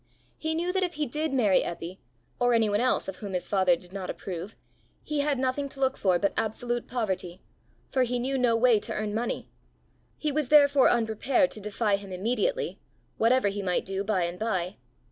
[0.39, 1.99] He knew that if he did marry Eppy,
[2.39, 4.55] or any one else of whom his father did not approve,
[5.03, 7.39] he had nothing to look for but absolute poverty,
[7.91, 9.47] for he knew no way to earn money;
[10.17, 12.79] he was therefore unprepared to defy him immediately
[13.19, 14.77] whatever he might do by and by.